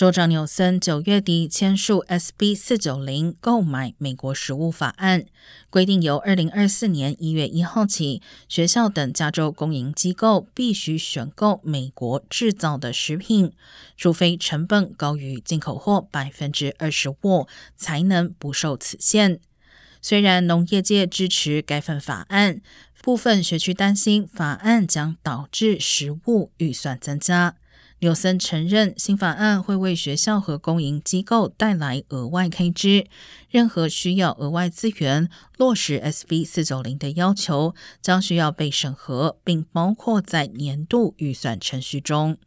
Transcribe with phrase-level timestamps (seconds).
[0.00, 5.26] 州长纽森九月底签署 SB 四九零购买美国食物法案，
[5.68, 13.52] 规定由二零二四年一月一号起，学校等加州公营机构必须选购美国制造的食品，
[13.94, 17.46] 除非成本高于进口货百分之二十五，
[17.76, 19.38] 才能不受此限。
[20.00, 22.62] 虽然农业界支持该份法案，
[23.02, 27.56] 部分学区担心法案将导致食物预算增加。
[28.00, 33.06] 纽森承认，新法案会为学校和公营机构带来额外开支。
[33.50, 42.38] 任何需要额外资源落实 SV 四九零的要求，将需要被审核，并包括在年度预算程序中。